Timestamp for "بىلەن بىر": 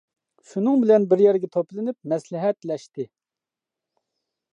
0.85-1.19